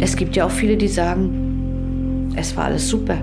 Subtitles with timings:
[0.00, 3.18] Es gibt ja auch viele, die sagen, es war alles super.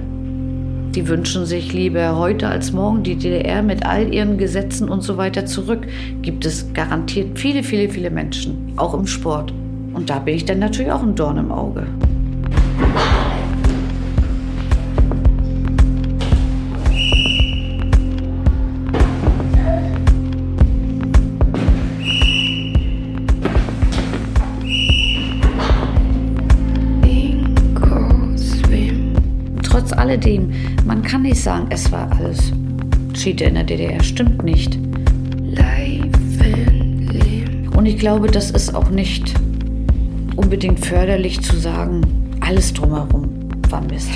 [0.94, 5.16] Die wünschen sich lieber heute als morgen die DDR mit all ihren Gesetzen und so
[5.16, 5.88] weiter zurück.
[6.22, 9.54] Gibt es garantiert viele, viele, viele Menschen, auch im Sport.
[9.94, 11.88] Und da bin ich dann natürlich auch ein Dorn im Auge.
[30.16, 30.52] Alledem,
[30.86, 32.52] man kann nicht sagen, es war alles
[33.14, 34.02] Cheater in der DDR.
[34.02, 34.78] Stimmt nicht.
[37.76, 39.34] Und ich glaube, das ist auch nicht
[40.36, 42.02] unbedingt förderlich zu sagen,
[42.40, 43.30] alles drumherum
[43.70, 44.10] war Mist.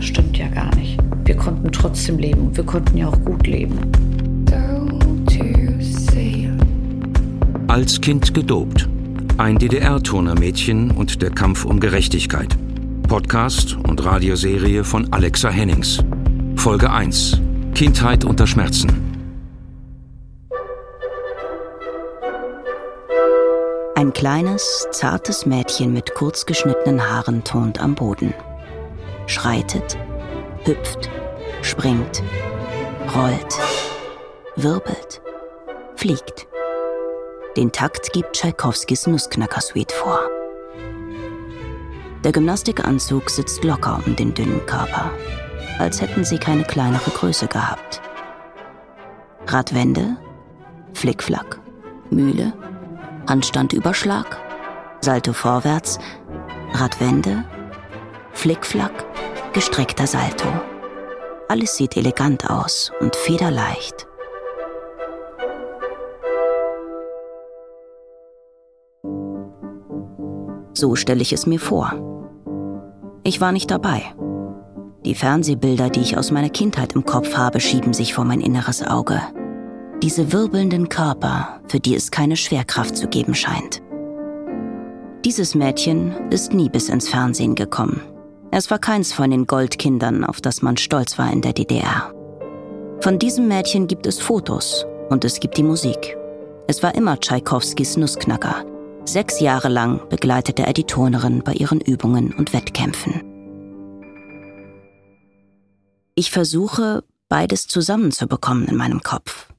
[0.00, 0.98] Stimmt ja gar nicht.
[1.24, 3.78] Wir konnten trotzdem leben und wir konnten ja auch gut leben.
[7.68, 8.88] Als Kind gedopt.
[9.38, 12.56] Ein DDR-Turnermädchen und der Kampf um Gerechtigkeit.
[13.08, 15.98] Podcast und Radioserie von Alexa Hennings.
[16.56, 17.40] Folge 1.
[17.74, 18.90] Kindheit unter Schmerzen.
[23.94, 28.34] Ein kleines, zartes Mädchen mit kurz geschnittenen Haaren turnt am Boden.
[29.26, 29.96] Schreitet,
[30.64, 31.10] hüpft,
[31.62, 32.22] springt,
[33.14, 33.58] rollt,
[34.56, 35.22] wirbelt,
[35.96, 36.46] fliegt.
[37.56, 40.20] Den Takt gibt Tschaikowskis Nussknacker-Suite vor.
[42.24, 45.10] Der Gymnastikanzug sitzt locker um den dünnen Körper,
[45.78, 48.00] als hätten sie keine kleinere Größe gehabt.
[49.48, 50.16] Radwende,
[50.94, 51.58] Flickflack,
[52.10, 52.52] Mühle,
[53.28, 54.38] Handstandüberschlag,
[55.00, 55.98] Salto vorwärts,
[56.74, 57.44] Radwende,
[58.32, 59.04] Flickflack,
[59.52, 60.48] gestreckter Salto.
[61.48, 64.06] Alles sieht elegant aus und federleicht.
[70.72, 72.11] So stelle ich es mir vor.
[73.24, 74.02] Ich war nicht dabei.
[75.04, 78.82] Die Fernsehbilder, die ich aus meiner Kindheit im Kopf habe, schieben sich vor mein inneres
[78.82, 79.20] Auge.
[80.02, 83.82] Diese wirbelnden Körper, für die es keine Schwerkraft zu geben scheint.
[85.24, 88.00] Dieses Mädchen ist nie bis ins Fernsehen gekommen.
[88.50, 92.12] Es war keins von den Goldkindern, auf das man stolz war in der DDR.
[93.00, 96.16] Von diesem Mädchen gibt es Fotos und es gibt die Musik.
[96.66, 98.64] Es war immer Tschaikowskis Nussknacker,
[99.04, 103.20] Sechs Jahre lang begleitete er die Turnerin bei ihren Übungen und Wettkämpfen.
[106.14, 109.52] Ich versuche, beides zusammenzubekommen in meinem Kopf.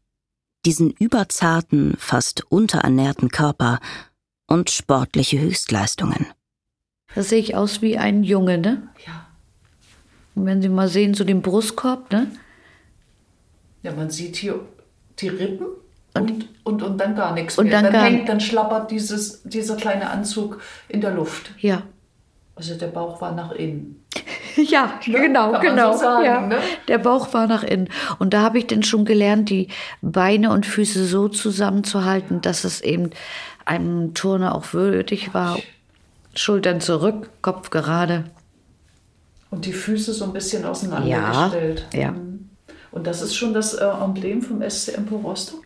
[0.65, 3.79] Diesen überzarten, fast unterernährten Körper
[4.47, 6.27] und sportliche Höchstleistungen.
[7.13, 8.87] Da sehe ich aus wie ein Junge, ne?
[9.05, 9.27] Ja.
[10.35, 12.31] Und wenn Sie mal sehen, so den Brustkorb, ne?
[13.83, 14.65] Ja, man sieht hier
[15.19, 15.67] die Rippen
[16.15, 17.81] und, und, und dann gar nichts Und mehr.
[17.81, 21.51] dann Dann, hängt, dann schlappert dieses, dieser kleine Anzug in der Luft.
[21.59, 21.83] Ja.
[22.55, 24.03] Also der Bauch war nach innen.
[24.55, 25.93] Ja, genau, Kann man genau.
[25.93, 26.41] so sagen, ja.
[26.45, 26.59] ne?
[26.87, 27.89] Der Bauch war nach innen.
[28.19, 29.69] Und da habe ich dann schon gelernt, die
[30.03, 33.09] Beine und Füße so zusammenzuhalten, dass es eben
[33.65, 35.57] einem Turner auch würdig war.
[36.35, 38.25] Schultern zurück, Kopf gerade.
[39.49, 41.87] Und die Füße so ein bisschen auseinandergestellt.
[41.91, 42.11] Ja, ja.
[42.11, 42.49] Mhm.
[42.91, 45.63] Und das ist schon das äh, Emblem vom SC Empo Rostock?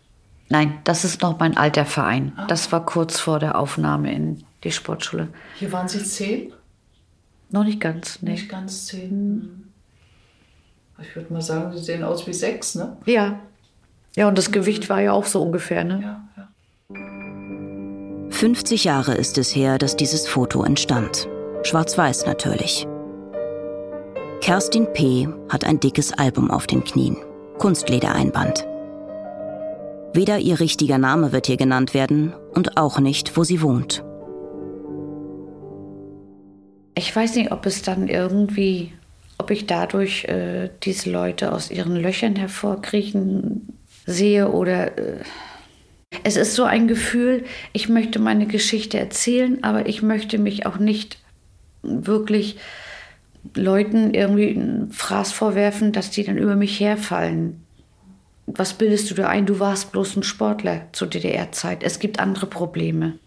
[0.50, 2.38] Nein, das ist noch mein alter Verein.
[2.48, 5.28] Das war kurz vor der Aufnahme in die Sportschule.
[5.56, 6.54] Hier waren Sie zehn?
[7.50, 8.32] Noch nicht ganz, nee.
[8.32, 9.10] Nicht ganz zehn.
[9.12, 9.64] Mhm.
[11.02, 12.98] Ich würde mal sagen, Sie sehen aus wie sechs, ne?
[13.06, 13.40] Ja.
[14.16, 16.00] Ja, und das Gewicht war ja auch so ungefähr, ne?
[16.02, 16.48] Ja, ja.
[18.32, 21.28] 50 Jahre ist es her, dass dieses Foto entstand.
[21.64, 22.88] Schwarz-Weiß natürlich.
[24.42, 25.28] Kerstin P.
[25.50, 27.18] hat ein dickes Album auf den Knien.
[27.58, 28.68] Kunstledereinband.
[30.18, 34.04] Weder ihr richtiger Name wird hier genannt werden und auch nicht, wo sie wohnt.
[36.96, 38.94] Ich weiß nicht, ob es dann irgendwie,
[39.38, 43.78] ob ich dadurch äh, diese Leute aus ihren Löchern hervorkriechen
[44.08, 44.98] sehe oder.
[44.98, 45.20] Äh,
[46.24, 50.80] es ist so ein Gefühl, ich möchte meine Geschichte erzählen, aber ich möchte mich auch
[50.80, 51.20] nicht
[51.84, 52.58] wirklich
[53.54, 57.67] Leuten irgendwie einen Fraß vorwerfen, dass die dann über mich herfallen.
[58.48, 59.46] Was bildest du da ein?
[59.46, 61.84] Du warst bloß ein Sportler zur DDR-Zeit.
[61.84, 63.20] Es gibt andere Probleme.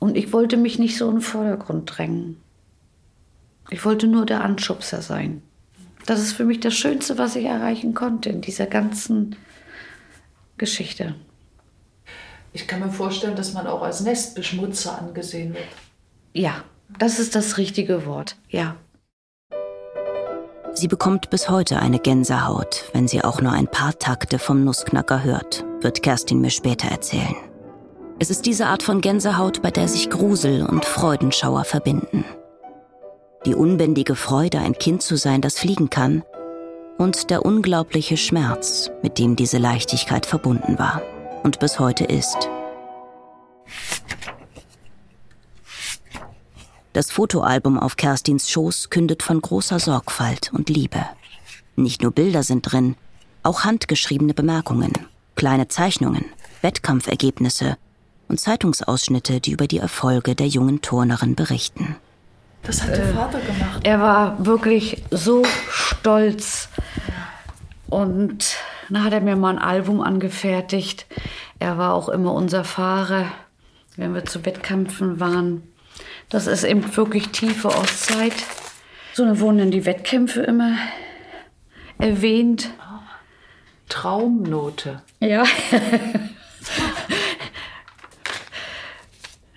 [0.00, 2.36] Und ich wollte mich nicht so in den Vordergrund drängen.
[3.70, 5.42] Ich wollte nur der Anschubser sein.
[6.06, 9.36] Das ist für mich das Schönste, was ich erreichen konnte in dieser ganzen
[10.58, 11.14] Geschichte.
[12.52, 15.64] Ich kann mir vorstellen, dass man auch als Nestbeschmutzer angesehen wird.
[16.34, 16.64] Ja,
[16.98, 18.36] das ist das richtige Wort.
[18.48, 18.76] Ja.
[20.76, 25.22] Sie bekommt bis heute eine Gänsehaut, wenn sie auch nur ein paar Takte vom Nussknacker
[25.22, 27.36] hört, wird Kerstin mir später erzählen.
[28.18, 32.24] Es ist diese Art von Gänsehaut, bei der sich Grusel und Freudenschauer verbinden.
[33.46, 36.24] Die unbändige Freude, ein Kind zu sein, das fliegen kann,
[36.98, 41.02] und der unglaubliche Schmerz, mit dem diese Leichtigkeit verbunden war
[41.44, 42.48] und bis heute ist.
[46.94, 51.04] Das Fotoalbum auf Kerstins Schoß kündet von großer Sorgfalt und Liebe.
[51.74, 52.94] Nicht nur Bilder sind drin,
[53.42, 54.92] auch handgeschriebene Bemerkungen,
[55.34, 56.24] kleine Zeichnungen,
[56.62, 57.76] Wettkampfergebnisse
[58.28, 61.96] und Zeitungsausschnitte, die über die Erfolge der jungen Turnerin berichten.
[62.62, 63.80] Das hat der äh, Vater gemacht.
[63.82, 66.68] Er war wirklich so stolz.
[67.90, 68.54] Und
[68.88, 71.06] dann hat er mir mal ein Album angefertigt.
[71.58, 73.32] Er war auch immer unser Fahrer,
[73.96, 75.73] wenn wir zu Wettkämpfen waren.
[76.34, 78.34] Das ist eben wirklich tiefe Ostzeit.
[79.12, 80.76] So, dann wurden dann die Wettkämpfe immer
[81.96, 82.70] erwähnt.
[83.88, 85.00] Traumnote.
[85.20, 85.44] Ja.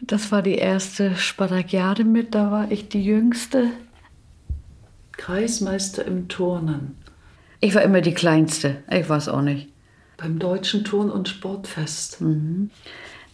[0.01, 3.71] das war die erste Spartakiade mit, da war ich die Jüngste.
[5.13, 6.95] Kreismeister im Turnen.
[7.59, 9.69] Ich war immer die Kleinste, ich weiß auch nicht.
[10.18, 12.21] Beim Deutschen Turn- und Sportfest.
[12.21, 12.69] Mhm.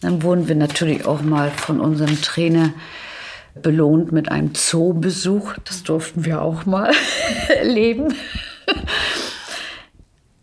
[0.00, 2.72] Dann wurden wir natürlich auch mal von unserem Trainer
[3.62, 5.54] belohnt mit einem Zoobesuch.
[5.64, 6.92] Das durften wir auch mal
[7.48, 8.14] erleben.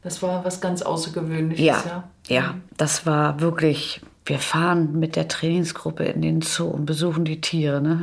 [0.03, 2.03] Das war was ganz Außergewöhnliches, ja, ja.
[2.27, 7.41] Ja, das war wirklich, wir fahren mit der Trainingsgruppe in den Zoo und besuchen die
[7.41, 7.99] Tiere, ne?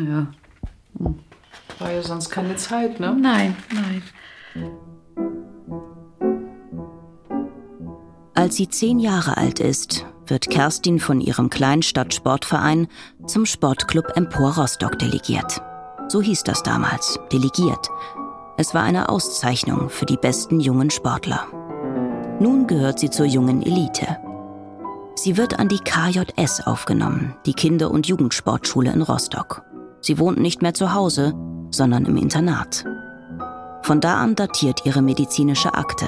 [0.98, 1.04] Ja.
[1.04, 1.18] Hm.
[1.78, 3.16] War ja sonst keine Zeit, ne?
[3.20, 4.02] Nein, nein.
[8.34, 12.88] Als sie zehn Jahre alt ist, wird Kerstin von ihrem Kleinstadtsportverein
[13.26, 15.60] zum Sportclub Empor Rostock delegiert.
[16.08, 17.88] So hieß das damals, delegiert.
[18.56, 21.46] Es war eine Auszeichnung für die besten jungen Sportler.
[22.40, 24.18] Nun gehört sie zur jungen Elite.
[25.14, 29.62] Sie wird an die KJS aufgenommen, die Kinder- und Jugendsportschule in Rostock.
[30.00, 31.34] Sie wohnt nicht mehr zu Hause,
[31.70, 32.84] sondern im Internat.
[33.82, 36.06] Von da an datiert ihre medizinische Akte,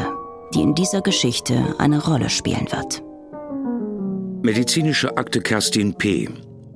[0.54, 3.02] die in dieser Geschichte eine Rolle spielen wird.
[4.42, 6.30] Medizinische Akte Kerstin P.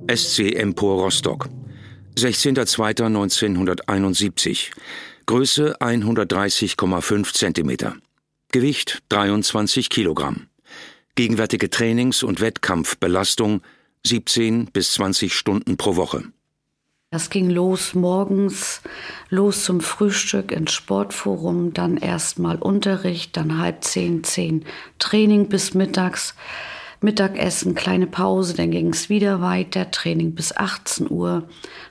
[0.07, 1.49] SC Empor Rostock.
[2.15, 4.69] 16.02.1971.
[5.25, 7.99] Größe 130,5 cm.
[8.51, 10.45] Gewicht 23 Kilogramm.
[11.15, 13.63] Gegenwärtige Trainings- und Wettkampfbelastung
[14.05, 16.25] 17 bis 20 Stunden pro Woche.
[17.09, 18.81] Das ging los morgens,
[19.29, 24.65] los zum Frühstück ins Sportforum, dann erstmal Unterricht, dann halb zehn, zehn
[24.99, 26.35] Training bis mittags,
[27.05, 31.47] Mittagessen, kleine Pause, dann ging es wieder weiter, Training bis 18 Uhr,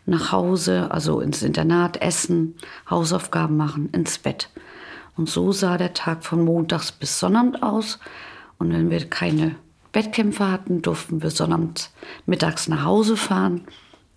[0.07, 2.57] nach Hause, also ins Internat, essen,
[2.91, 4.51] Hausaufgaben machen, ins Bett.
[5.17, 8.01] Und so sah der Tag von montags bis Sonnabend aus.
[8.59, 9.55] Und wenn wir keine
[9.93, 11.91] Wettkämpfe hatten, durften wir Sonnabend
[12.27, 13.63] mittags nach Hause fahren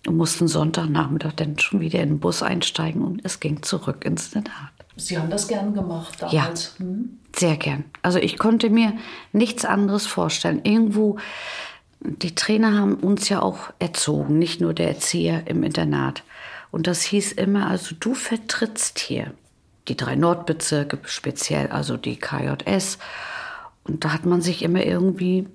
[0.06, 4.34] und mussten Sonntagnachmittag dann schon wieder in den Bus einsteigen und es ging zurück ins
[4.34, 4.77] Internat.
[4.98, 6.74] Sie haben das gern gemacht damals?
[6.78, 7.18] Ja, hm?
[7.34, 7.84] sehr gern.
[8.02, 8.94] Also ich konnte mir
[9.32, 10.60] nichts anderes vorstellen.
[10.64, 11.18] Irgendwo,
[12.00, 16.24] die Trainer haben uns ja auch erzogen, nicht nur der Erzieher im Internat.
[16.70, 19.32] Und das hieß immer, also du vertrittst hier
[19.86, 22.98] die drei Nordbezirke, speziell also die KJS.
[23.84, 25.46] Und da hat man sich immer irgendwie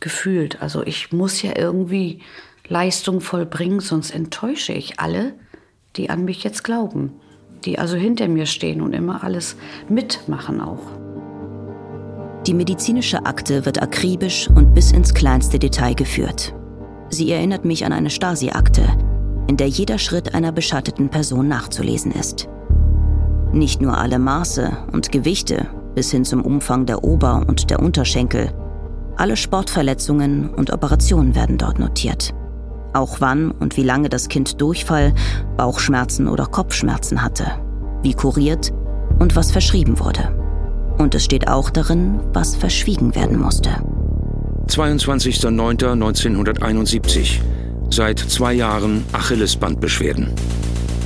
[0.00, 0.62] gefühlt.
[0.62, 2.22] Also ich muss ja irgendwie
[2.66, 5.34] Leistung vollbringen, sonst enttäusche ich alle,
[5.96, 7.20] die an mich jetzt glauben,
[7.64, 9.56] die also hinter mir stehen und immer alles
[9.88, 10.82] mitmachen auch.
[12.46, 16.54] Die medizinische Akte wird akribisch und bis ins kleinste Detail geführt.
[17.10, 18.82] Sie erinnert mich an eine Stasi-Akte,
[19.48, 22.48] in der jeder Schritt einer beschatteten Person nachzulesen ist.
[23.52, 28.52] Nicht nur alle Maße und Gewichte bis hin zum Umfang der Ober- und der Unterschenkel.
[29.16, 32.34] Alle Sportverletzungen und Operationen werden dort notiert
[32.92, 35.14] auch wann und wie lange das Kind Durchfall,
[35.56, 37.50] Bauchschmerzen oder Kopfschmerzen hatte,
[38.02, 38.72] wie kuriert
[39.18, 40.34] und was verschrieben wurde.
[40.98, 43.70] Und es steht auch darin, was verschwiegen werden musste.
[44.68, 47.40] 22.09.1971.
[47.90, 50.34] Seit zwei Jahren Achillesbandbeschwerden.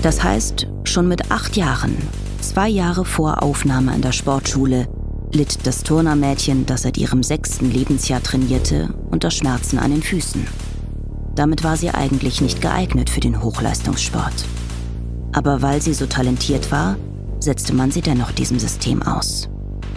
[0.02, 1.96] Das heißt, schon mit acht Jahren,
[2.40, 4.88] zwei Jahre vor Aufnahme an der Sportschule,
[5.32, 10.44] litt das Turnermädchen, das seit ihrem sechsten Lebensjahr trainierte, unter Schmerzen an den Füßen.
[11.34, 14.44] Damit war sie eigentlich nicht geeignet für den Hochleistungssport.
[15.32, 16.96] Aber weil sie so talentiert war,
[17.40, 19.48] setzte man sie dennoch diesem System aus.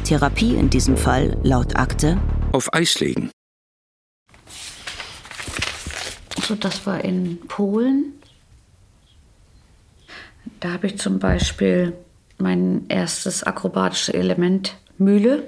[0.06, 2.18] Therapie in diesem Fall laut Akte
[2.54, 3.32] auf Eis legen.
[6.38, 8.14] Also das war in Polen.
[10.62, 11.94] Da habe ich zum Beispiel
[12.38, 15.48] mein erstes akrobatisches Element Mühle,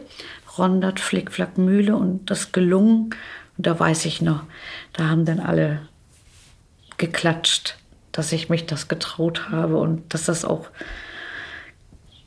[0.58, 3.12] Rondert, Flickflack, Mühle und das gelungen
[3.58, 4.44] Und da weiß ich noch,
[4.94, 5.82] da haben dann alle
[6.98, 7.78] geklatscht,
[8.12, 10.68] dass ich mich das getraut habe und dass das auch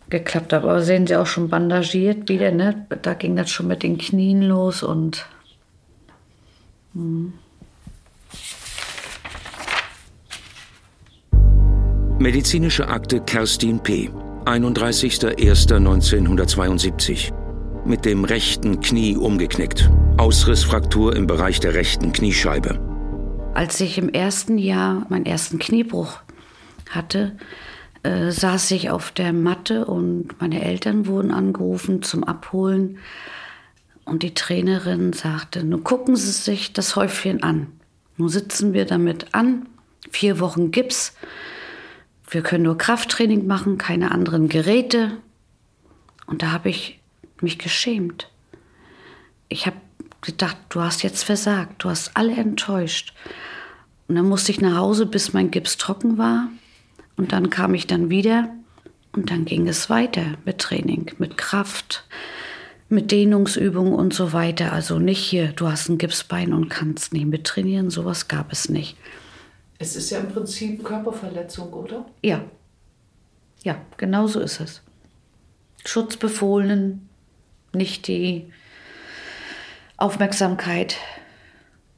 [0.09, 0.65] geklappt hat.
[0.65, 2.87] Aber sehen Sie auch schon bandagiert wieder, ne?
[3.03, 5.27] Da ging das schon mit den Knien los und.
[6.95, 7.35] Hm.
[12.19, 14.11] Medizinische Akte Kerstin P.
[14.45, 17.33] 31.01.1972.
[17.91, 19.91] Mit dem rechten Knie umgeknickt.
[20.17, 22.79] Ausrissfraktur im Bereich der rechten Kniescheibe.
[23.55, 26.21] Als ich im ersten Jahr meinen ersten Kniebruch
[26.89, 27.37] hatte,
[28.05, 32.99] äh, saß ich auf der Matte und meine Eltern wurden angerufen zum Abholen.
[34.05, 37.73] Und die Trainerin sagte, nun gucken Sie sich das Häufchen an.
[38.17, 39.67] Nun sitzen wir damit an,
[40.13, 41.17] vier Wochen Gips.
[42.31, 45.19] Wir können nur Krafttraining machen, keine anderen Geräte.
[46.29, 47.00] Und da habe ich
[47.43, 48.31] mich geschämt.
[49.49, 49.77] Ich habe
[50.21, 53.15] gedacht, du hast jetzt versagt, du hast alle enttäuscht.
[54.09, 56.49] Und dann musste ich nach Hause, bis mein Gips trocken war.
[57.17, 58.49] Und dann kam ich dann wieder
[59.13, 62.05] und dann ging es weiter mit Training, mit Kraft,
[62.89, 64.73] mit Dehnungsübungen und so weiter.
[64.73, 68.69] Also nicht hier, du hast ein Gipsbein und kannst nicht mit trainieren, sowas gab es
[68.69, 68.97] nicht.
[69.79, 72.07] Es ist ja im Prinzip Körperverletzung, oder?
[72.23, 72.45] Ja.
[73.63, 74.83] Ja, genau so ist es.
[75.85, 77.10] Schutzbefohlenen,
[77.73, 78.51] nicht die
[79.97, 80.97] Aufmerksamkeit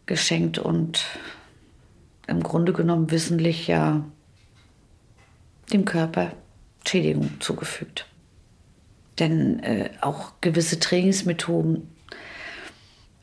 [0.07, 1.05] geschenkt und
[2.27, 4.05] im Grunde genommen wissentlich ja
[5.73, 6.33] dem Körper
[6.87, 8.07] Schädigung zugefügt.
[9.19, 11.89] Denn äh, auch gewisse Trainingsmethoden,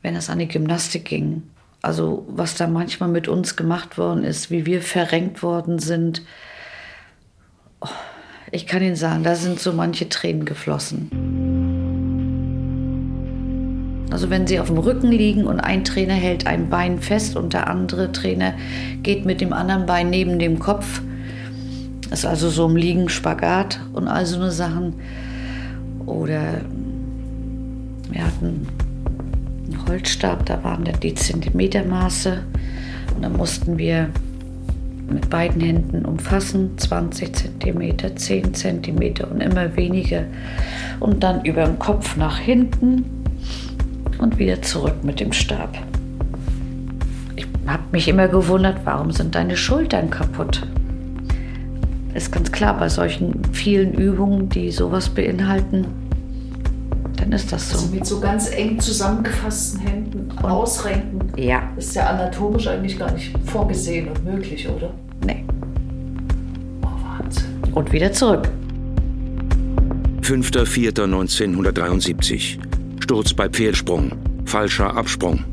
[0.02, 1.44] wenn es an die Gymnastik ging,
[1.82, 6.24] also was da manchmal mit uns gemacht worden ist, wie wir verrenkt worden sind.
[7.82, 7.88] Oh,
[8.52, 11.49] ich kann Ihnen sagen, da sind so manche Tränen geflossen.
[14.12, 17.54] Also wenn Sie auf dem Rücken liegen und ein Trainer hält ein Bein fest und
[17.54, 18.54] der andere Trainer
[19.04, 21.02] geht mit dem anderen Bein neben dem Kopf,
[22.10, 24.96] das ist also so im Liegen Spagat und all so eine Sachen.
[26.08, 26.62] Oder
[28.10, 28.68] wir hatten
[29.88, 32.44] Holzstab, da waren die Zentimetermaße
[33.16, 34.10] und da mussten wir
[35.08, 40.24] mit beiden Händen umfassen, 20 Zentimeter, 10 Zentimeter und immer weniger.
[41.00, 43.06] Und dann über den Kopf nach hinten
[44.20, 45.78] und wieder zurück mit dem Stab.
[47.36, 50.66] Ich habe mich immer gewundert, warum sind deine Schultern kaputt?
[52.14, 55.86] Ist ganz klar, bei solchen vielen Übungen, die sowas beinhalten,
[57.16, 57.78] dann ist das so.
[57.78, 61.20] Also mit so ganz eng zusammengefassten Händen und ausrenken.
[61.36, 61.62] Ja.
[61.78, 64.92] Ist ja anatomisch eigentlich gar nicht vorgesehen und möglich, oder?
[65.26, 65.44] Nee.
[66.82, 67.46] Oh, Wahnsinn.
[67.74, 68.50] Und wieder zurück.
[70.22, 72.69] 5.4.1973.
[73.10, 74.12] Sturz bei Pfehlsprung.
[74.46, 75.44] Falscher Absprung.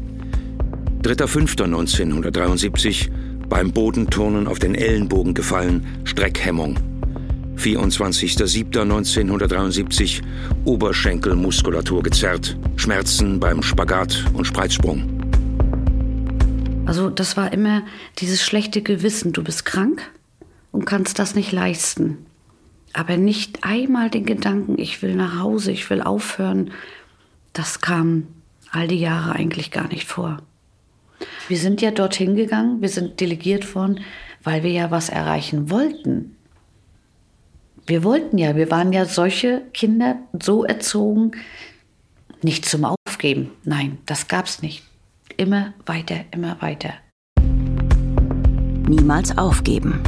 [1.01, 3.09] 3.5.1973.
[3.49, 5.87] Beim Bodenturnen auf den Ellenbogen gefallen.
[6.05, 6.79] Streckhemmung.
[7.57, 10.21] 24.07.1973
[10.67, 15.09] Oberschenkelmuskulatur gezerrt, Schmerzen beim Spagat und Spreizsprung.
[16.85, 17.85] Also das war immer
[18.19, 20.03] dieses schlechte Gewissen, du bist krank
[20.73, 22.19] und kannst das nicht leisten.
[22.93, 26.71] Aber nicht einmal den Gedanken, ich will nach Hause, ich will aufhören,
[27.57, 28.27] das kam
[28.71, 30.43] all die Jahre eigentlich gar nicht vor.
[31.49, 34.01] Wir sind ja dorthin gegangen, wir sind delegiert worden,
[34.43, 36.37] weil wir ja was erreichen wollten.
[37.87, 41.33] Wir wollten ja, wir waren ja solche Kinder so erzogen,
[42.43, 43.53] nicht zum Aufgeben.
[43.65, 44.83] Nein, das gab's nicht.
[45.39, 46.91] Immer weiter, immer weiter.
[48.89, 50.03] Niemals aufgeben.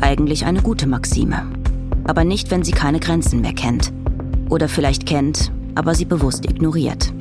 [0.00, 1.50] Eigentlich eine gute Maxime.
[2.04, 3.92] Aber nicht, wenn sie keine Grenzen mehr kennt.
[4.48, 7.12] Oder vielleicht kennt, aber sie bewusst ignoriert.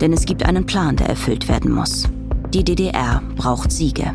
[0.00, 2.08] Denn es gibt einen Plan, der erfüllt werden muss.
[2.52, 4.12] Die DDR braucht Siege.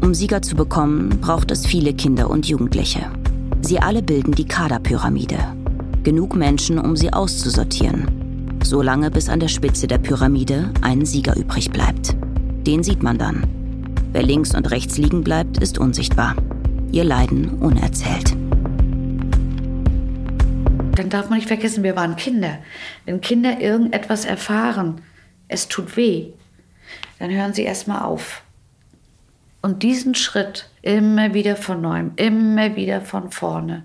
[0.00, 3.06] Um Sieger zu bekommen, braucht es viele Kinder und Jugendliche.
[3.60, 5.38] Sie alle bilden die Kaderpyramide.
[6.02, 8.58] Genug Menschen, um sie auszusortieren.
[8.64, 12.16] Solange bis an der Spitze der Pyramide ein Sieger übrig bleibt.
[12.66, 13.44] Den sieht man dann.
[14.12, 16.34] Wer links und rechts liegen bleibt, ist unsichtbar.
[16.90, 18.36] Ihr Leiden unerzählt.
[20.94, 22.58] Dann darf man nicht vergessen, wir waren Kinder.
[23.04, 25.00] Wenn Kinder irgendetwas erfahren,
[25.48, 26.32] es tut weh,
[27.18, 28.42] dann hören sie erstmal auf.
[29.62, 33.84] Und diesen Schritt immer wieder von neuem, immer wieder von vorne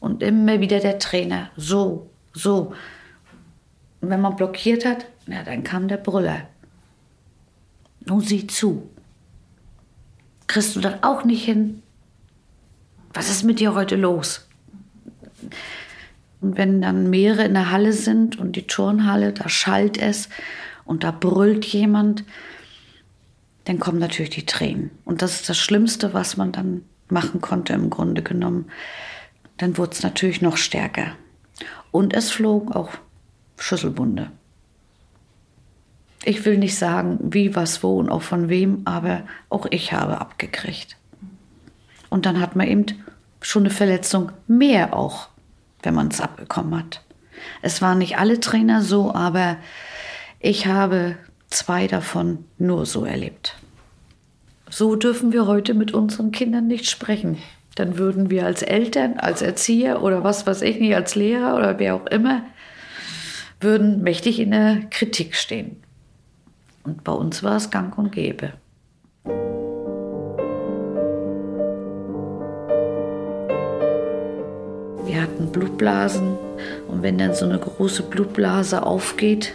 [0.00, 2.72] und immer wieder der Trainer, so, so.
[4.00, 6.48] Und wenn man blockiert hat, ja, dann kam der Brüller.
[8.06, 8.88] Nun sieh zu.
[10.46, 11.82] Kriegst du das auch nicht hin?
[13.12, 14.47] Was ist mit dir heute los?
[16.40, 20.28] Und wenn dann mehrere in der Halle sind und die Turnhalle, da schallt es
[20.84, 22.24] und da brüllt jemand,
[23.64, 24.90] dann kommen natürlich die Tränen.
[25.04, 28.66] Und das ist das Schlimmste, was man dann machen konnte im Grunde genommen.
[29.56, 31.12] Dann wurde es natürlich noch stärker.
[31.90, 32.90] Und es flogen auch
[33.58, 34.30] Schüsselbunde.
[36.24, 40.20] Ich will nicht sagen, wie, was, wo und auch von wem, aber auch ich habe
[40.20, 40.96] abgekriegt.
[42.10, 42.86] Und dann hat man eben
[43.40, 45.28] schon eine Verletzung mehr auch,
[45.82, 47.02] wenn man es abbekommen hat.
[47.62, 49.56] Es waren nicht alle Trainer so, aber
[50.40, 51.16] ich habe
[51.48, 53.56] zwei davon nur so erlebt.
[54.70, 57.38] So dürfen wir heute mit unseren Kindern nicht sprechen.
[57.74, 61.78] Dann würden wir als Eltern, als Erzieher oder was weiß ich nicht, als Lehrer oder
[61.78, 62.42] wer auch immer,
[63.60, 65.82] würden mächtig in der Kritik stehen.
[66.84, 68.52] Und bei uns war es gang und gäbe.
[75.48, 76.36] Blutblasen
[76.88, 79.54] und wenn dann so eine große Blutblase aufgeht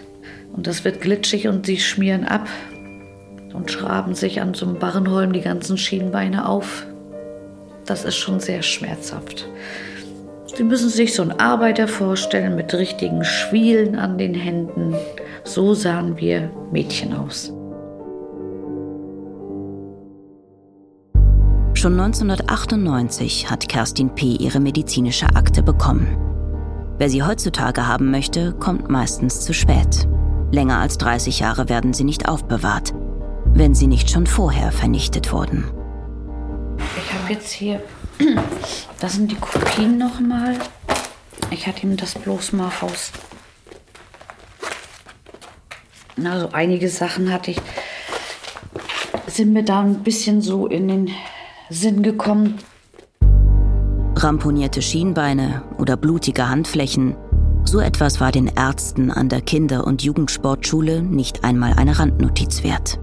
[0.53, 2.47] und das wird glitschig und sie schmieren ab
[3.53, 6.85] und schraben sich an so einem Barrenholm die ganzen Schienbeine auf,
[7.85, 9.47] das ist schon sehr schmerzhaft.
[10.55, 14.95] Sie müssen sich so einen Arbeiter vorstellen mit richtigen Schwielen an den Händen.
[15.43, 17.51] So sahen wir Mädchen aus.
[21.83, 24.37] Schon 1998 hat Kerstin P.
[24.37, 26.15] ihre medizinische Akte bekommen.
[26.97, 30.07] Wer sie heutzutage haben möchte, kommt meistens zu spät.
[30.49, 32.93] Länger als 30 Jahre werden sie nicht aufbewahrt,
[33.47, 35.65] wenn sie nicht schon vorher vernichtet wurden.
[36.77, 37.83] Ich habe jetzt hier
[39.01, 40.55] das sind die Kopien nochmal.
[41.51, 43.11] Ich hatte ihm das bloß mal raus.
[46.23, 47.57] Also einige Sachen hatte ich,
[49.27, 51.11] sind mir da ein bisschen so in den
[51.73, 52.59] Sinn gekommen.
[54.15, 57.15] Ramponierte Schienbeine oder blutige Handflächen,
[57.65, 62.99] so etwas war den Ärzten an der Kinder- und Jugendsportschule nicht einmal eine Randnotiz wert.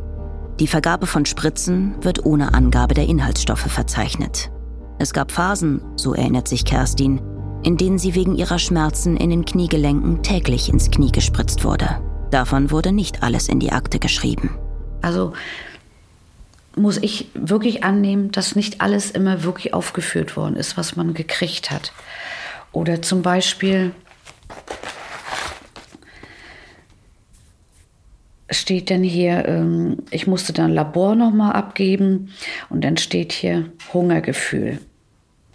[0.60, 4.50] Die Vergabe von Spritzen wird ohne Angabe der Inhaltsstoffe verzeichnet.
[4.98, 7.20] Es gab Phasen, so erinnert sich Kerstin,
[7.62, 12.00] in denen sie wegen ihrer Schmerzen in den Kniegelenken täglich ins Knie gespritzt wurde.
[12.30, 14.58] Davon wurde nicht alles in die Akte geschrieben.
[15.02, 15.32] Also
[16.76, 21.70] muss ich wirklich annehmen, dass nicht alles immer wirklich aufgeführt worden ist, was man gekriegt
[21.70, 21.92] hat.
[22.72, 23.92] Oder zum Beispiel
[28.50, 32.32] steht denn hier, ähm, ich musste dann Labor nochmal abgeben
[32.68, 34.80] und dann steht hier Hungergefühl.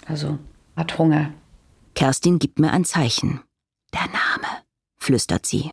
[0.06, 0.38] Also
[0.76, 1.34] hat Hunger.
[1.94, 3.42] Kerstin gibt mir ein Zeichen.
[3.94, 4.64] Der Name,
[4.98, 5.72] flüstert sie.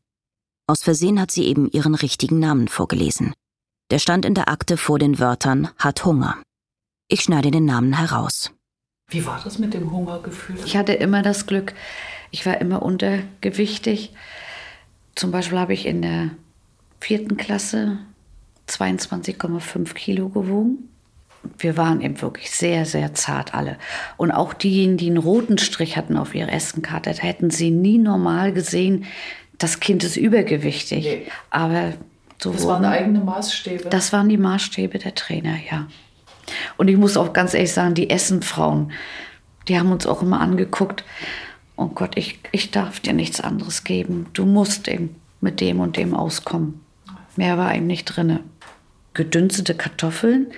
[0.67, 3.35] Aus Versehen hat sie eben ihren richtigen Namen vorgelesen.
[3.93, 6.39] Der stand in der Akte vor den Wörtern hat Hunger.
[7.09, 8.51] Ich schneide den Namen heraus.
[9.11, 10.57] Wie war das mit dem Hungergefühl?
[10.65, 11.75] Ich hatte immer das Glück,
[12.31, 14.15] ich war immer untergewichtig.
[15.15, 16.31] Zum Beispiel habe ich in der
[17.01, 17.99] vierten Klasse
[18.67, 20.89] 22,5 Kilo gewogen
[21.59, 23.77] wir waren eben wirklich sehr, sehr zart alle.
[24.17, 28.53] Und auch diejenigen, die einen roten Strich hatten auf ihrer Essenkarte, hätten sie nie normal
[28.53, 29.07] gesehen,
[29.59, 31.05] das Kind ist übergewichtig.
[31.05, 31.27] Nee.
[31.51, 31.95] Aber
[32.43, 33.89] so das waren eigene Maßstäbe.
[33.89, 35.87] Das waren die Maßstäbe der Trainer, ja.
[36.77, 38.93] Und ich muss auch ganz ehrlich sagen, die Essenfrauen,
[39.69, 41.05] die haben uns auch immer angeguckt.
[41.77, 44.27] Oh Gott, ich, ich darf dir nichts anderes geben.
[44.33, 46.81] Du musst eben mit dem und dem auskommen.
[47.37, 48.41] Mehr war eben nicht drinne
[49.15, 50.53] gedünstete Kartoffeln,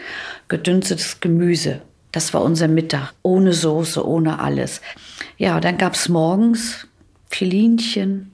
[0.48, 1.82] gedünstetes Gemüse.
[2.12, 4.80] Das war unser Mittag, ohne Soße, ohne alles.
[5.36, 6.86] Ja, dann gab es morgens
[7.28, 8.30] Filinchen,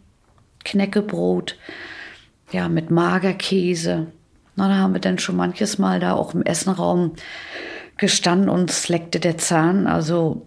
[0.64, 1.56] Knäckebrot,
[2.52, 4.08] ja, mit Magerkäse.
[4.56, 7.12] Na, da haben wir dann schon manches Mal da auch im Essenraum
[7.96, 9.86] gestanden und es leckte der Zahn.
[9.86, 10.46] Also,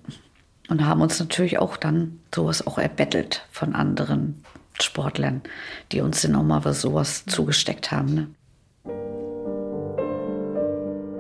[0.70, 4.44] und haben uns natürlich auch dann sowas auch erbettelt von anderen
[4.82, 5.42] Sportlern,
[5.92, 8.14] die uns dann auch mal was sowas zugesteckt haben.
[8.14, 8.28] Ne?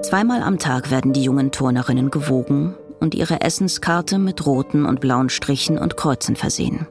[0.03, 5.29] Zweimal am Tag werden die jungen Turnerinnen gewogen und ihre Essenskarte mit roten und blauen
[5.29, 6.87] Strichen und Kreuzen versehen.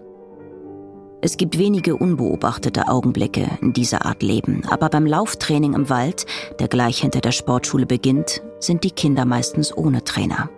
[1.24, 6.26] Es gibt wenige unbeobachtete Augenblicke in dieser Art Leben, aber beim Lauftraining im Wald,
[6.58, 10.50] der gleich hinter der Sportschule beginnt, sind die Kinder meistens ohne Trainer.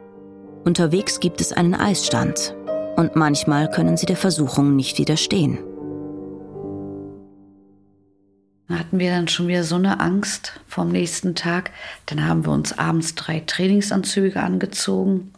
[0.64, 2.57] Unterwegs gibt es einen Eisstand
[2.96, 5.59] und manchmal können sie der Versuchung nicht widerstehen.
[8.70, 11.72] Hatten wir dann schon wieder so eine Angst vom nächsten Tag.
[12.07, 15.31] Dann haben wir uns abends drei Trainingsanzüge angezogen.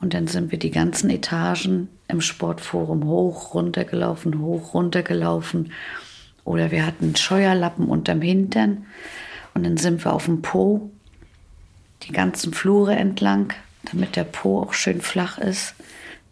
[0.00, 5.72] Und dann sind wir die ganzen Etagen im Sportforum hoch, runtergelaufen, hoch, runtergelaufen.
[6.44, 8.86] Oder wir hatten Scheuerlappen unterm Hintern.
[9.54, 10.90] Und dann sind wir auf dem Po
[12.02, 13.52] die ganzen Flure entlang,
[13.90, 15.74] damit der Po auch schön flach ist.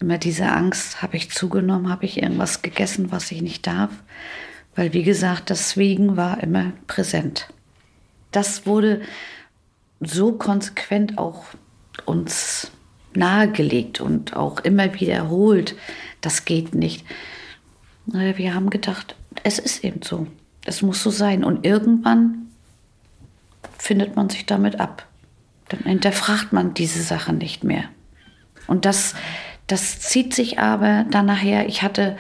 [0.00, 3.90] Immer diese Angst, habe ich zugenommen, habe ich irgendwas gegessen, was ich nicht darf
[4.74, 7.48] Weil, wie gesagt, das Wiegen war immer präsent.
[8.32, 9.02] Das wurde
[10.00, 11.44] so konsequent auch
[12.04, 12.72] uns
[13.16, 15.76] nahegelegt und auch immer wiederholt.
[16.20, 17.04] Das geht nicht.
[18.06, 20.26] Wir haben gedacht, es ist eben so.
[20.64, 21.44] Es muss so sein.
[21.44, 22.46] Und irgendwann
[23.78, 25.06] findet man sich damit ab.
[25.68, 27.84] Dann hinterfragt man diese Sache nicht mehr.
[28.66, 29.14] Und das,
[29.66, 31.66] das zieht sich aber dann nachher.
[31.66, 32.16] Ich hatte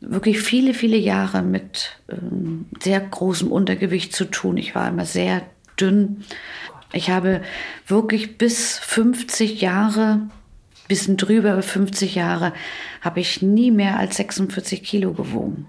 [0.00, 4.56] wirklich viele, viele Jahre mit ähm, sehr großem Untergewicht zu tun.
[4.56, 5.42] Ich war immer sehr
[5.78, 6.24] dünn.
[6.92, 7.42] Ich habe
[7.86, 10.22] wirklich bis 50 Jahre,
[10.88, 12.52] bisschen drüber 50 Jahre,
[13.00, 15.66] habe ich nie mehr als 46 Kilo gewogen.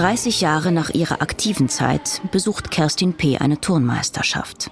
[0.00, 3.36] 30 Jahre nach ihrer aktiven Zeit besucht Kerstin P.
[3.36, 4.70] eine Turnmeisterschaft.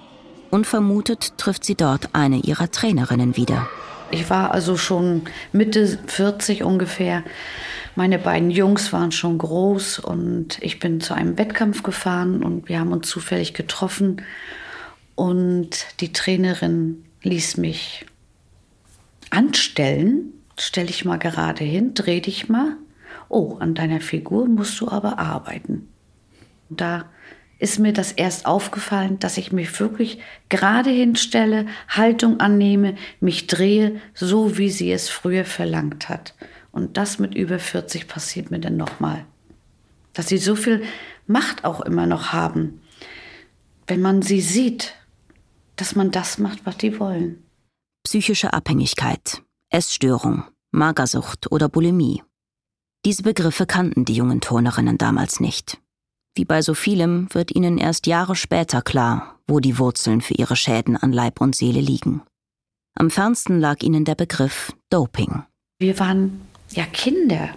[0.51, 3.69] Unvermutet trifft sie dort eine ihrer Trainerinnen wieder.
[4.11, 7.25] Ich war also schon Mitte 40 ungefähr.
[7.95, 12.81] Meine beiden Jungs waren schon groß und ich bin zu einem Wettkampf gefahren und wir
[12.81, 14.23] haben uns zufällig getroffen.
[15.15, 18.07] Und die Trainerin ließ mich
[19.31, 20.33] anstellen.
[20.59, 22.77] Stell dich mal gerade hin, dreh dich mal
[23.29, 25.89] oh, an deiner Figur musst du aber arbeiten.
[26.71, 27.07] Da
[27.59, 34.01] ist mir das erst aufgefallen, dass ich mich wirklich gerade hinstelle, Haltung annehme, mich drehe,
[34.15, 36.35] so wie sie es früher verlangt hat.
[36.71, 39.25] Und das mit über 40 passiert mir dann nochmal.
[40.13, 40.83] Dass sie so viel
[41.27, 42.81] Macht auch immer noch haben,
[43.87, 44.95] wenn man sie sieht,
[45.77, 47.45] dass man das macht, was die wollen.
[48.03, 52.23] Psychische Abhängigkeit, Essstörung, Magersucht oder Bulimie.
[53.05, 55.79] Diese Begriffe kannten die jungen Turnerinnen damals nicht.
[56.39, 60.55] Wie bei so vielem wird ihnen erst Jahre später klar, wo die Wurzeln für ihre
[60.55, 62.23] Schäden an Leib und Seele liegen.
[62.95, 65.43] Am fernsten lag ihnen der Begriff Doping.
[65.81, 67.49] Wir waren ja Kinder.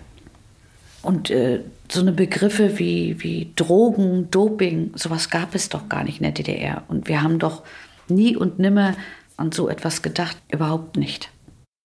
[1.03, 6.17] Und äh, so eine Begriffe wie, wie Drogen, Doping, sowas gab es doch gar nicht
[6.17, 6.83] in der DDR.
[6.87, 7.61] Und wir haben doch
[8.07, 8.95] nie und nimmer
[9.37, 11.29] an so etwas gedacht, überhaupt nicht.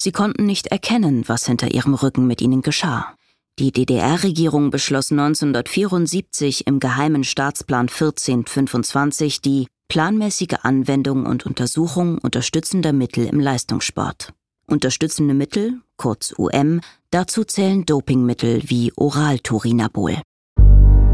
[0.00, 3.14] Sie konnten nicht erkennen, was hinter ihrem Rücken mit ihnen geschah.
[3.58, 13.24] Die DDR-Regierung beschloss 1974 im Geheimen Staatsplan 1425 die planmäßige Anwendung und Untersuchung unterstützender Mittel
[13.24, 14.34] im Leistungssport.
[14.66, 20.18] Unterstützende Mittel, kurz UM, dazu zählen Dopingmittel wie Oralturinabol.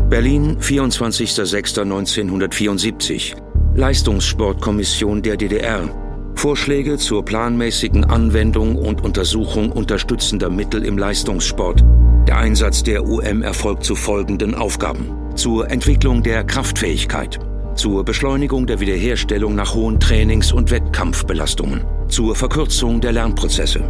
[0.09, 3.37] Berlin, 24.06.1974.
[3.77, 6.12] Leistungssportkommission der DDR.
[6.35, 11.85] Vorschläge zur planmäßigen Anwendung und Untersuchung unterstützender Mittel im Leistungssport.
[12.27, 15.35] Der Einsatz der UM erfolgt zu folgenden Aufgaben.
[15.35, 17.39] Zur Entwicklung der Kraftfähigkeit,
[17.75, 23.83] zur Beschleunigung der Wiederherstellung nach hohen Trainings- und Wettkampfbelastungen, zur Verkürzung der Lernprozesse.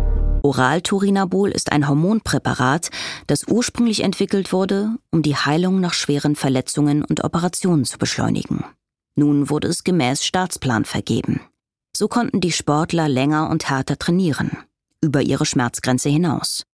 [0.43, 2.91] Oralturinabol ist ein Hormonpräparat,
[3.27, 8.65] das ursprünglich entwickelt wurde, um die Heilung nach schweren Verletzungen und Operationen zu beschleunigen.
[9.15, 11.41] Nun wurde es gemäß Staatsplan vergeben.
[12.03, 14.59] So konnten die Sportler länger und härter trainieren,
[15.01, 16.65] über ihre Schmerzgrenze hinaus.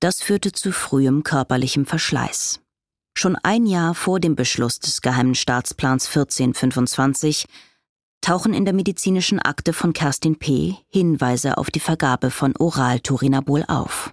[0.00, 2.60] Das führte zu frühem körperlichem Verschleiß.
[3.16, 7.46] Schon ein Jahr vor dem Beschluss des Geheimen Staatsplans 1425
[8.20, 10.74] tauchen in der medizinischen Akte von Kerstin P.
[10.88, 14.12] Hinweise auf die Vergabe von Oralturinabol auf.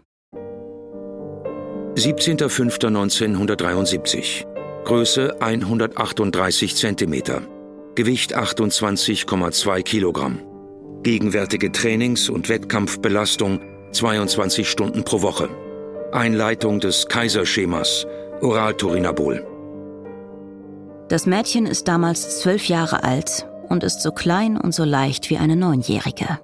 [1.97, 4.45] 17.05.1973
[4.85, 7.21] Größe 138 cm
[7.95, 10.52] Gewicht 28,2 Kilogramm
[11.03, 13.59] Gegenwärtige Trainings- und Wettkampfbelastung
[13.91, 15.49] 22 Stunden pro Woche
[16.13, 18.07] Einleitung des Kaiserschemas,
[18.41, 19.45] Oralturinabol.
[21.09, 25.37] Das Mädchen ist damals zwölf Jahre alt und ist so klein und so leicht wie
[25.37, 26.39] eine Neunjährige.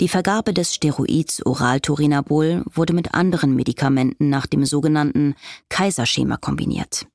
[0.00, 5.36] Die Vergabe des Steroids Oralturinabol wurde mit anderen Medikamenten nach dem sogenannten
[5.68, 7.06] Kaiserschema kombiniert.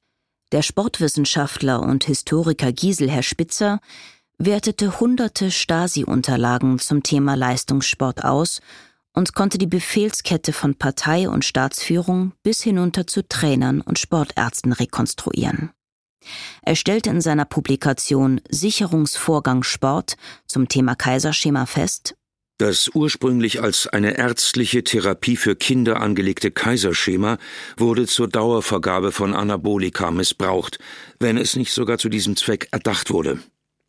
[0.54, 3.80] Der Sportwissenschaftler und Historiker Giselher Spitzer
[4.38, 8.62] wertete hunderte Stasi-Unterlagen zum Thema Leistungssport aus
[9.14, 15.72] und konnte die Befehlskette von Partei und Staatsführung bis hinunter zu Trainern und Sportärzten rekonstruieren.
[16.62, 20.16] Er stellte in seiner Publikation Sicherungsvorgang Sport
[20.48, 22.16] zum Thema Kaiserschema fest,
[22.60, 27.38] das ursprünglich als eine ärztliche Therapie für Kinder angelegte Kaiserschema
[27.78, 30.78] wurde zur Dauervergabe von Anabolika missbraucht,
[31.20, 33.40] wenn es nicht sogar zu diesem Zweck erdacht wurde.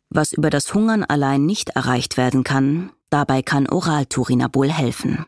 [0.09, 5.25] Was über das Hungern allein nicht erreicht werden kann, Dabei kann Oralturinabol helfen.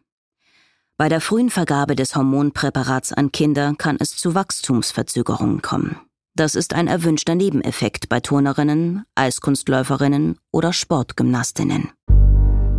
[0.98, 5.96] Bei der frühen Vergabe des Hormonpräparats an Kinder kann es zu Wachstumsverzögerungen kommen.
[6.36, 11.92] Das ist ein erwünschter Nebeneffekt bei Turnerinnen, Eiskunstläuferinnen oder Sportgymnastinnen.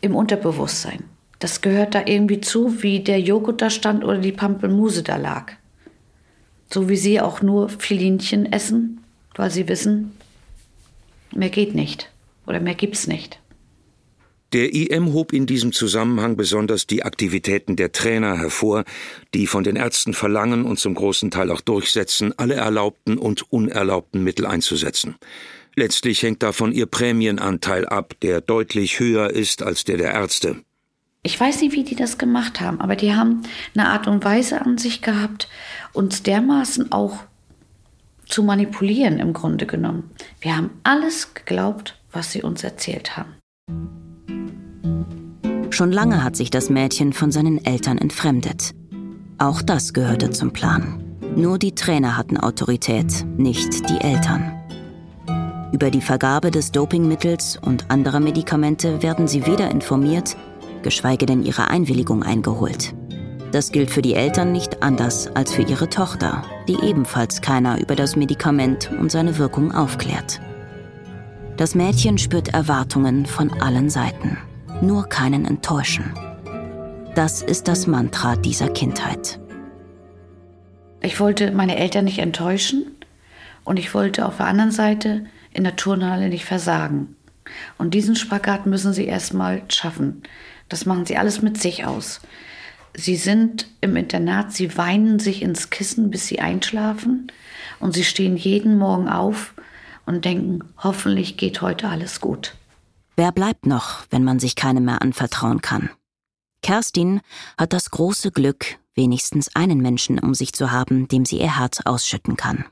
[0.00, 1.04] im Unterbewusstsein.
[1.38, 5.52] Das gehört da irgendwie zu, wie der Joghurt da stand oder die Pampelmuse da lag.
[6.70, 9.02] So wie sie auch nur Filinchen essen,
[9.34, 10.16] weil sie wissen,
[11.34, 12.10] mehr geht nicht
[12.46, 13.40] oder mehr gibt's nicht.
[14.52, 18.84] Der IM hob in diesem Zusammenhang besonders die Aktivitäten der Trainer hervor,
[19.32, 24.22] die von den Ärzten verlangen und zum großen Teil auch durchsetzen, alle erlaubten und unerlaubten
[24.22, 25.16] Mittel einzusetzen.
[25.74, 30.62] Letztlich hängt davon ihr Prämienanteil ab, der deutlich höher ist als der der Ärzte.
[31.22, 33.42] Ich weiß nicht, wie die das gemacht haben, aber die haben
[33.74, 35.48] eine Art und Weise an sich gehabt,
[35.94, 37.24] uns dermaßen auch
[38.26, 40.10] zu manipulieren im Grunde genommen.
[40.40, 43.36] Wir haben alles geglaubt, was sie uns erzählt haben.
[45.72, 48.74] Schon lange hat sich das Mädchen von seinen Eltern entfremdet.
[49.38, 51.02] Auch das gehörte zum Plan.
[51.34, 54.52] Nur die Trainer hatten Autorität, nicht die Eltern.
[55.72, 60.36] Über die Vergabe des Dopingmittels und anderer Medikamente werden sie weder informiert,
[60.82, 62.94] geschweige denn ihre Einwilligung eingeholt.
[63.50, 67.96] Das gilt für die Eltern nicht anders als für ihre Tochter, die ebenfalls keiner über
[67.96, 70.40] das Medikament und seine Wirkung aufklärt.
[71.56, 74.36] Das Mädchen spürt Erwartungen von allen Seiten
[74.82, 76.12] nur keinen enttäuschen.
[77.14, 79.38] Das ist das Mantra dieser Kindheit.
[81.00, 82.86] Ich wollte meine Eltern nicht enttäuschen
[83.64, 87.16] und ich wollte auf der anderen Seite in der Turnhalle nicht versagen.
[87.78, 90.22] Und diesen Spagat müssen sie erstmal schaffen.
[90.68, 92.20] Das machen sie alles mit sich aus.
[92.94, 97.28] Sie sind im Internat, sie weinen sich ins Kissen, bis sie einschlafen
[97.78, 99.54] und sie stehen jeden Morgen auf
[100.06, 102.54] und denken, hoffentlich geht heute alles gut.
[103.14, 105.90] Wer bleibt noch, wenn man sich keinem mehr anvertrauen kann?
[106.62, 107.20] Kerstin
[107.58, 111.80] hat das große Glück, wenigstens einen Menschen um sich zu haben, dem sie ihr Herz
[111.84, 112.64] ausschütten kann.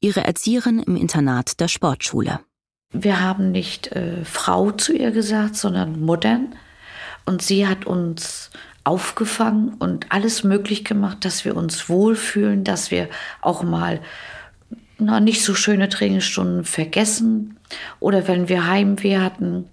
[0.00, 2.40] Ihre Erzieherin im Internat der Sportschule.
[2.92, 6.54] Wir haben nicht äh, Frau zu ihr gesagt, sondern Muttern.
[7.24, 8.50] Und sie hat uns
[8.84, 13.08] aufgefangen und alles möglich gemacht, dass wir uns wohlfühlen, dass wir
[13.40, 14.00] auch mal
[14.98, 17.58] na, nicht so schöne Trainingsstunden vergessen.
[18.00, 19.68] Oder wenn wir Heimweh hatten,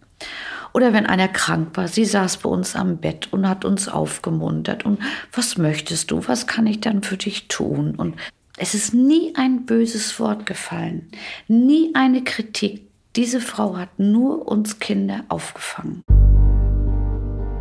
[0.73, 4.85] oder wenn einer krank war, sie saß bei uns am Bett und hat uns aufgemuntert.
[4.85, 4.99] Und
[5.33, 6.27] was möchtest du?
[6.27, 7.95] Was kann ich dann für dich tun?
[7.95, 8.15] Und
[8.57, 11.09] es ist nie ein böses Wort gefallen,
[11.47, 12.87] nie eine Kritik.
[13.15, 16.03] Diese Frau hat nur uns Kinder aufgefangen.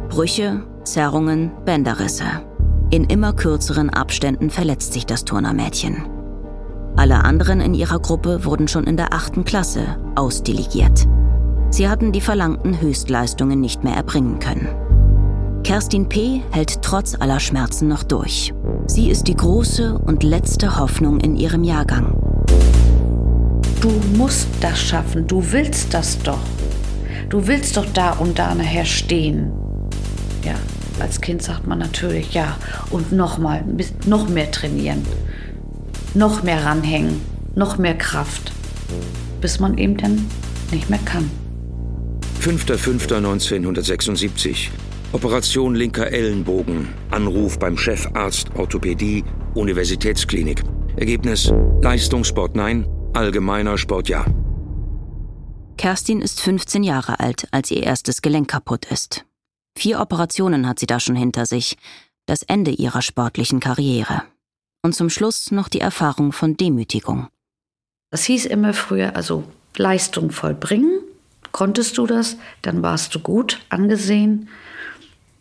[0.08, 2.24] Brüche, Zerrungen, Bänderrisse.
[2.90, 6.06] In immer kürzeren Abständen verletzt sich das Turnermädchen.
[6.96, 11.06] Alle anderen in ihrer Gruppe wurden schon in der achten Klasse ausdelegiert.
[11.70, 14.68] Sie hatten die verlangten Höchstleistungen nicht mehr erbringen können.
[15.64, 16.42] Kerstin P.
[16.50, 18.54] hält trotz aller Schmerzen noch durch.
[18.86, 22.16] Sie ist die große und letzte Hoffnung in ihrem Jahrgang.
[23.80, 26.40] Du musst das schaffen, du willst das doch.
[27.28, 29.52] Du willst doch da und da nachher stehen.
[30.42, 30.54] Ja,
[31.00, 32.56] als Kind sagt man natürlich ja.
[32.88, 33.62] Und nochmal,
[34.06, 35.04] noch mehr trainieren.
[36.14, 37.20] Noch mehr ranhängen,
[37.54, 38.52] noch mehr Kraft.
[39.42, 40.26] Bis man eben dann
[40.72, 41.30] nicht mehr kann.
[42.48, 44.70] 5.5.1976.
[45.12, 46.88] Operation linker Ellenbogen.
[47.10, 49.22] Anruf beim Chefarzt Orthopädie
[49.54, 50.62] Universitätsklinik.
[50.96, 54.24] Ergebnis Leistungssport nein, allgemeiner Sport ja.
[55.76, 59.26] Kerstin ist 15 Jahre alt, als ihr erstes Gelenk kaputt ist.
[59.76, 61.76] Vier Operationen hat sie da schon hinter sich.
[62.24, 64.22] Das Ende ihrer sportlichen Karriere.
[64.82, 67.28] Und zum Schluss noch die Erfahrung von Demütigung.
[68.10, 69.44] Das hieß immer früher, also
[69.76, 71.02] Leistung vollbringen.
[71.52, 74.48] Konntest du das, dann warst du gut angesehen.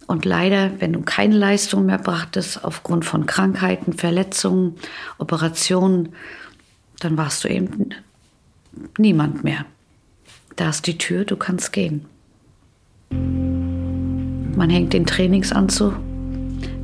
[0.07, 4.75] Und leider, wenn du keine Leistung mehr brachtest, aufgrund von Krankheiten, Verletzungen,
[5.17, 6.09] Operationen,
[6.99, 7.89] dann warst du eben
[8.97, 9.65] niemand mehr.
[10.55, 12.05] Da ist die Tür, du kannst gehen.
[13.09, 15.93] Man hängt den Trainingsanzug,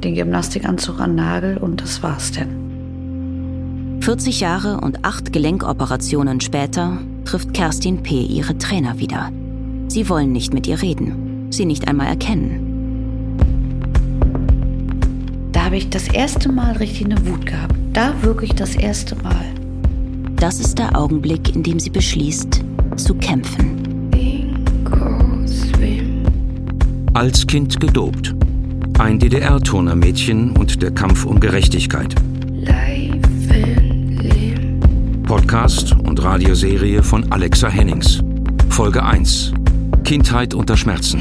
[0.04, 4.00] den Gymnastikanzug an Nagel und das war's denn.
[4.02, 8.22] 40 Jahre und acht Gelenkoperationen später trifft Kerstin P.
[8.22, 9.32] ihre Trainer wieder.
[9.88, 12.74] Sie wollen nicht mit ihr reden, sie nicht einmal erkennen
[15.74, 17.74] habe ich das erste Mal richtig eine Wut gehabt.
[17.94, 19.44] Da wirklich das erste Mal.
[20.36, 22.64] Das ist der Augenblick, in dem sie beschließt,
[22.98, 24.12] zu kämpfen.
[27.16, 28.36] Als Kind gedopt.
[29.00, 32.14] Ein DDR-Turnermädchen und der Kampf um Gerechtigkeit.
[35.24, 38.24] Podcast Radioserie von Alexa Hennings.
[38.70, 39.52] Folge 1.
[40.06, 41.20] Kindheit unter Schmerzen.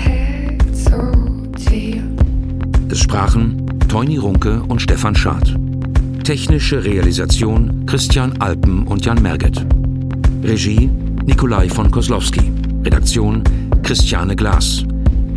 [2.89, 5.57] Es sprachen Teuni Runke und Stefan Schad.
[6.23, 9.67] Technische Realisation Christian Alpen und Jan Merget.
[10.45, 10.89] Regie
[11.27, 12.53] Nikolai von Koslowski.
[12.85, 13.43] Redaktion
[13.83, 14.85] Christiane Glas.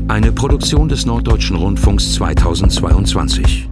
[0.08, 3.68] Eine Produktion des Norddeutschen Rundfunks 2022.